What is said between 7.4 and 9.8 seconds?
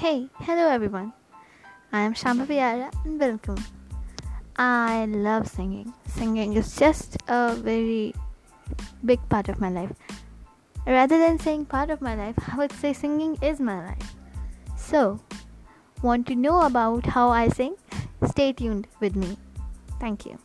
very big part of my